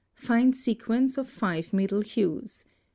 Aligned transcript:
Find 0.15 0.55
sequence 0.55 1.15
of 1.19 1.29
five 1.29 1.73
middle 1.73 2.01
hues. 2.01 2.65